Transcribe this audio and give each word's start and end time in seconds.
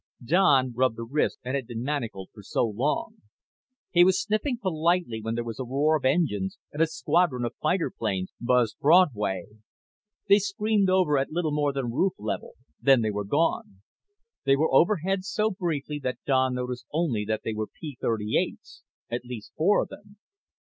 Don 0.25 0.73
rubbed 0.73 0.95
the 0.95 1.03
wrist 1.05 1.37
that 1.43 1.53
had 1.53 1.67
been 1.67 1.83
manacled 1.83 2.31
for 2.33 2.41
so 2.41 2.65
long. 2.65 3.17
He 3.91 4.03
was 4.03 4.19
sniffing 4.19 4.57
politely 4.57 5.21
when 5.21 5.35
there 5.35 5.43
was 5.43 5.59
a 5.59 5.63
roar 5.63 5.95
of 5.95 6.05
engines 6.05 6.57
and 6.71 6.81
a 6.81 6.87
squadron 6.87 7.45
of 7.45 7.53
fighter 7.61 7.91
planes 7.91 8.31
buzzed 8.41 8.79
Broadway. 8.79 9.45
They 10.27 10.39
screamed 10.39 10.89
over 10.89 11.19
at 11.19 11.29
little 11.31 11.51
more 11.51 11.71
than 11.71 11.91
roof 11.93 12.13
level, 12.17 12.53
then 12.81 13.03
were 13.13 13.23
gone. 13.23 13.81
They 14.43 14.55
were 14.55 14.73
overhead 14.73 15.23
so 15.23 15.51
briefly 15.51 15.99
that 15.99 16.17
Don 16.25 16.55
noticed 16.55 16.87
only 16.91 17.23
that 17.25 17.41
they 17.43 17.53
were 17.53 17.67
P 17.67 17.95
38's, 18.01 18.81
at 19.11 19.23
least 19.23 19.53
four 19.55 19.83
of 19.83 19.89
them. 19.89 20.17